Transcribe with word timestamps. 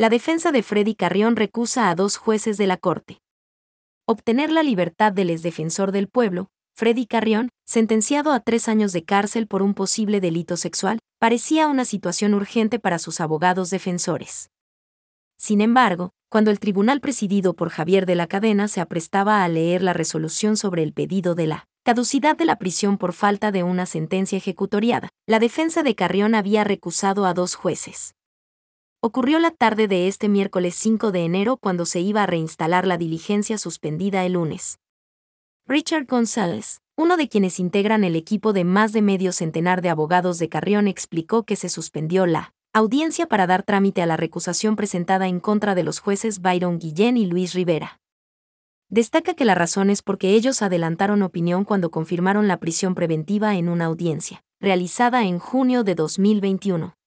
La 0.00 0.08
defensa 0.08 0.50
de 0.50 0.62
Freddy 0.62 0.94
Carrión 0.94 1.36
recusa 1.36 1.90
a 1.90 1.94
dos 1.94 2.16
jueces 2.16 2.56
de 2.56 2.66
la 2.66 2.78
Corte. 2.78 3.20
Obtener 4.06 4.50
la 4.50 4.62
libertad 4.62 5.12
del 5.12 5.28
exdefensor 5.28 5.92
del 5.92 6.08
pueblo, 6.08 6.48
Freddy 6.74 7.04
Carrión, 7.04 7.50
sentenciado 7.66 8.32
a 8.32 8.40
tres 8.40 8.66
años 8.66 8.94
de 8.94 9.04
cárcel 9.04 9.46
por 9.46 9.60
un 9.60 9.74
posible 9.74 10.22
delito 10.22 10.56
sexual, 10.56 11.00
parecía 11.18 11.68
una 11.68 11.84
situación 11.84 12.32
urgente 12.32 12.78
para 12.78 12.98
sus 12.98 13.20
abogados 13.20 13.68
defensores. 13.68 14.48
Sin 15.36 15.60
embargo, 15.60 16.12
cuando 16.30 16.50
el 16.50 16.60
tribunal 16.60 17.02
presidido 17.02 17.52
por 17.52 17.68
Javier 17.68 18.06
de 18.06 18.14
la 18.14 18.26
Cadena 18.26 18.68
se 18.68 18.80
aprestaba 18.80 19.44
a 19.44 19.48
leer 19.48 19.82
la 19.82 19.92
resolución 19.92 20.56
sobre 20.56 20.82
el 20.82 20.94
pedido 20.94 21.34
de 21.34 21.46
la 21.46 21.66
caducidad 21.82 22.38
de 22.38 22.46
la 22.46 22.56
prisión 22.56 22.96
por 22.96 23.12
falta 23.12 23.52
de 23.52 23.64
una 23.64 23.84
sentencia 23.84 24.38
ejecutoriada, 24.38 25.10
la 25.26 25.40
defensa 25.40 25.82
de 25.82 25.94
Carrión 25.94 26.34
había 26.34 26.64
recusado 26.64 27.26
a 27.26 27.34
dos 27.34 27.54
jueces. 27.54 28.14
Ocurrió 29.02 29.38
la 29.38 29.50
tarde 29.50 29.88
de 29.88 30.08
este 30.08 30.28
miércoles 30.28 30.74
5 30.74 31.10
de 31.10 31.24
enero 31.24 31.56
cuando 31.56 31.86
se 31.86 32.00
iba 32.00 32.22
a 32.22 32.26
reinstalar 32.26 32.86
la 32.86 32.98
diligencia 32.98 33.56
suspendida 33.56 34.26
el 34.26 34.34
lunes. 34.34 34.78
Richard 35.66 36.04
González, 36.04 36.82
uno 36.98 37.16
de 37.16 37.26
quienes 37.26 37.58
integran 37.60 38.04
el 38.04 38.14
equipo 38.14 38.52
de 38.52 38.64
más 38.64 38.92
de 38.92 39.00
medio 39.00 39.32
centenar 39.32 39.80
de 39.80 39.88
abogados 39.88 40.38
de 40.38 40.50
Carrión, 40.50 40.86
explicó 40.86 41.44
que 41.44 41.56
se 41.56 41.70
suspendió 41.70 42.26
la 42.26 42.52
audiencia 42.74 43.26
para 43.26 43.46
dar 43.46 43.62
trámite 43.62 44.02
a 44.02 44.06
la 44.06 44.18
recusación 44.18 44.76
presentada 44.76 45.28
en 45.28 45.40
contra 45.40 45.74
de 45.74 45.82
los 45.82 45.98
jueces 45.98 46.42
Byron 46.42 46.78
Guillén 46.78 47.16
y 47.16 47.24
Luis 47.24 47.54
Rivera. 47.54 48.02
Destaca 48.90 49.32
que 49.32 49.46
la 49.46 49.54
razón 49.54 49.88
es 49.88 50.02
porque 50.02 50.34
ellos 50.34 50.60
adelantaron 50.60 51.22
opinión 51.22 51.64
cuando 51.64 51.90
confirmaron 51.90 52.48
la 52.48 52.58
prisión 52.58 52.94
preventiva 52.94 53.56
en 53.56 53.70
una 53.70 53.86
audiencia, 53.86 54.44
realizada 54.60 55.24
en 55.24 55.38
junio 55.38 55.84
de 55.84 55.94
2021. 55.94 56.99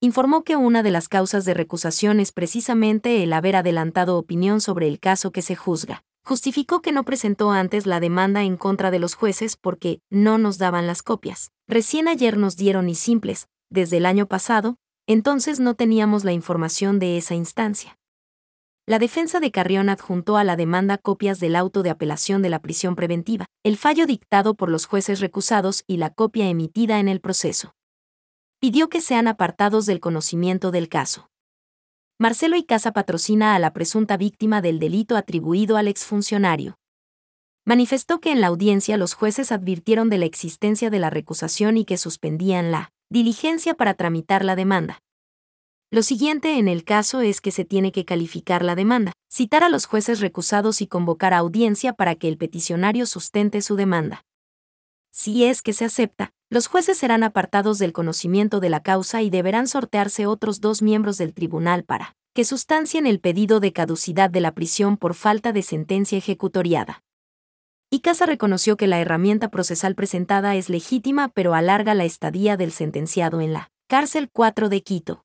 Informó 0.00 0.44
que 0.44 0.56
una 0.56 0.82
de 0.82 0.90
las 0.90 1.08
causas 1.08 1.46
de 1.46 1.54
recusación 1.54 2.20
es 2.20 2.30
precisamente 2.30 3.22
el 3.22 3.32
haber 3.32 3.56
adelantado 3.56 4.18
opinión 4.18 4.60
sobre 4.60 4.88
el 4.88 5.00
caso 5.00 5.30
que 5.30 5.40
se 5.40 5.56
juzga. 5.56 6.04
Justificó 6.22 6.82
que 6.82 6.92
no 6.92 7.04
presentó 7.04 7.50
antes 7.50 7.86
la 7.86 7.98
demanda 7.98 8.42
en 8.42 8.58
contra 8.58 8.90
de 8.90 8.98
los 8.98 9.14
jueces 9.14 9.56
porque 9.56 10.00
no 10.10 10.36
nos 10.36 10.58
daban 10.58 10.86
las 10.86 11.02
copias. 11.02 11.50
Recién 11.66 12.08
ayer 12.08 12.36
nos 12.36 12.56
dieron 12.56 12.90
y 12.90 12.94
simples, 12.94 13.48
desde 13.70 13.96
el 13.96 14.04
año 14.04 14.26
pasado, 14.26 14.76
entonces 15.06 15.60
no 15.60 15.74
teníamos 15.74 16.24
la 16.24 16.32
información 16.32 16.98
de 16.98 17.16
esa 17.16 17.34
instancia. 17.34 17.96
La 18.84 18.98
defensa 18.98 19.40
de 19.40 19.50
Carrión 19.50 19.88
adjuntó 19.88 20.36
a 20.36 20.44
la 20.44 20.56
demanda 20.56 20.98
copias 20.98 21.40
del 21.40 21.56
auto 21.56 21.82
de 21.82 21.90
apelación 21.90 22.42
de 22.42 22.50
la 22.50 22.60
prisión 22.60 22.96
preventiva, 22.96 23.46
el 23.64 23.78
fallo 23.78 24.06
dictado 24.06 24.54
por 24.54 24.68
los 24.68 24.84
jueces 24.84 25.20
recusados 25.20 25.84
y 25.86 25.96
la 25.96 26.10
copia 26.10 26.48
emitida 26.48 27.00
en 27.00 27.08
el 27.08 27.20
proceso. 27.20 27.75
Pidió 28.66 28.88
que 28.88 29.00
sean 29.00 29.28
apartados 29.28 29.86
del 29.86 30.00
conocimiento 30.00 30.72
del 30.72 30.88
caso. 30.88 31.30
Marcelo 32.18 32.56
Icaza 32.56 32.90
patrocina 32.90 33.54
a 33.54 33.60
la 33.60 33.72
presunta 33.72 34.16
víctima 34.16 34.60
del 34.60 34.80
delito 34.80 35.16
atribuido 35.16 35.76
al 35.76 35.86
exfuncionario. 35.86 36.76
Manifestó 37.64 38.20
que 38.20 38.32
en 38.32 38.40
la 38.40 38.48
audiencia 38.48 38.96
los 38.96 39.14
jueces 39.14 39.52
advirtieron 39.52 40.10
de 40.10 40.18
la 40.18 40.24
existencia 40.24 40.90
de 40.90 40.98
la 40.98 41.10
recusación 41.10 41.76
y 41.76 41.84
que 41.84 41.96
suspendían 41.96 42.72
la 42.72 42.90
Diligencia 43.08 43.74
para 43.74 43.94
tramitar 43.94 44.44
la 44.44 44.56
demanda. 44.56 44.98
Lo 45.92 46.02
siguiente 46.02 46.58
en 46.58 46.66
el 46.66 46.82
caso 46.82 47.20
es 47.20 47.40
que 47.40 47.52
se 47.52 47.64
tiene 47.64 47.92
que 47.92 48.04
calificar 48.04 48.64
la 48.64 48.74
demanda, 48.74 49.12
citar 49.30 49.62
a 49.62 49.68
los 49.68 49.86
jueces 49.86 50.18
recusados 50.18 50.82
y 50.82 50.88
convocar 50.88 51.34
a 51.34 51.38
audiencia 51.38 51.92
para 51.92 52.16
que 52.16 52.26
el 52.26 52.36
peticionario 52.36 53.06
sustente 53.06 53.62
su 53.62 53.76
demanda. 53.76 54.24
Si 55.12 55.44
es 55.44 55.62
que 55.62 55.72
se 55.72 55.84
acepta, 55.84 56.32
los 56.48 56.68
jueces 56.68 56.96
serán 56.96 57.24
apartados 57.24 57.78
del 57.78 57.92
conocimiento 57.92 58.60
de 58.60 58.70
la 58.70 58.80
causa 58.80 59.20
y 59.20 59.30
deberán 59.30 59.66
sortearse 59.66 60.26
otros 60.26 60.60
dos 60.60 60.80
miembros 60.80 61.18
del 61.18 61.34
tribunal 61.34 61.82
para 61.82 62.14
que 62.34 62.44
sustancien 62.44 63.06
el 63.06 63.18
pedido 63.18 63.60
de 63.60 63.72
caducidad 63.72 64.30
de 64.30 64.40
la 64.40 64.52
prisión 64.52 64.96
por 64.96 65.14
falta 65.14 65.52
de 65.52 65.62
sentencia 65.62 66.18
ejecutoriada. 66.18 67.02
Casa 68.02 68.26
reconoció 68.26 68.76
que 68.76 68.86
la 68.86 69.00
herramienta 69.00 69.48
procesal 69.48 69.96
presentada 69.96 70.54
es 70.54 70.68
legítima 70.68 71.28
pero 71.28 71.54
alarga 71.54 71.94
la 71.94 72.04
estadía 72.04 72.56
del 72.56 72.70
sentenciado 72.70 73.40
en 73.40 73.52
la 73.52 73.70
cárcel 73.88 74.28
4 74.32 74.68
de 74.68 74.82
Quito. 74.82 75.24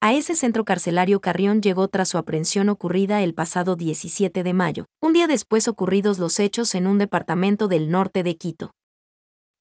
A 0.00 0.12
ese 0.12 0.34
centro 0.34 0.64
carcelario 0.64 1.20
Carrión 1.20 1.62
llegó 1.62 1.86
tras 1.86 2.08
su 2.08 2.18
aprehensión 2.18 2.68
ocurrida 2.68 3.22
el 3.22 3.34
pasado 3.34 3.76
17 3.76 4.42
de 4.42 4.52
mayo, 4.52 4.86
un 5.00 5.12
día 5.12 5.28
después 5.28 5.68
ocurridos 5.68 6.18
los 6.18 6.40
hechos 6.40 6.74
en 6.74 6.88
un 6.88 6.98
departamento 6.98 7.68
del 7.68 7.90
norte 7.90 8.22
de 8.24 8.36
Quito. 8.36 8.73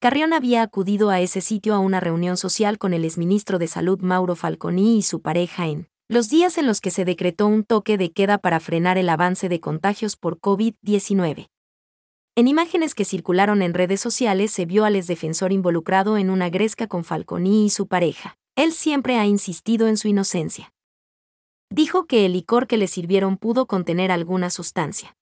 Carrión 0.03 0.34
había 0.34 0.64
acudido 0.64 1.12
a 1.12 1.22
ese 1.22 1.40
sitio 1.40 1.74
a 1.74 1.80
una 1.80 2.02
reunión 2.02 2.36
social 2.36 2.78
con 2.78 2.94
el 2.94 3.06
exministro 3.06 3.58
de 3.58 3.68
Salud 3.68 4.02
Mauro 4.02 4.36
Falconi 4.36 4.97
y 4.97 5.02
su 5.02 5.22
pareja 5.22 5.68
en 5.68 5.88
los 6.09 6.28
días 6.28 6.58
en 6.58 6.68
los 6.68 6.81
que 6.81 6.91
se 6.91 7.06
decretó 7.06 7.47
un 7.47 7.64
toque 7.64 7.97
de 7.97 8.12
queda 8.12 8.38
para 8.38 8.59
frenar 8.59 8.97
el 8.97 9.08
avance 9.08 9.47
de 9.47 9.62
contagios 9.62 10.18
por 10.18 10.41
COVID-19. 10.41 11.47
En 12.36 12.47
imágenes 12.50 12.96
que 12.96 13.06
circularon 13.06 13.62
en 13.62 13.74
redes 13.74 14.02
sociales 14.02 14.52
se 14.52 14.66
vio 14.66 14.84
al 14.84 14.97
exdefensor 14.97 15.53
involucrado 15.53 16.18
en 16.18 16.30
una 16.31 16.50
gresca 16.50 16.88
con 16.88 17.06
Falconi 17.06 17.68
y 17.68 17.70
su 17.70 17.88
pareja. 17.88 18.35
Él 18.58 18.74
siempre 18.74 19.18
ha 19.18 19.25
insistido 19.25 19.88
en 19.88 19.96
su 19.96 20.09
inocencia. 20.09 20.74
Dijo 21.70 22.08
que 22.08 22.25
el 22.25 22.34
licor 22.34 22.68
que 22.68 22.75
le 22.75 22.88
sirvieron 22.88 23.38
pudo 23.38 23.68
contener 23.68 24.12
alguna 24.12 24.50
sustancia. 24.50 25.16